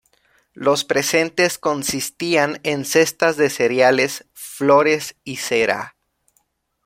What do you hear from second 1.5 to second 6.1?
consistían en cestas de cereales, flores y cera.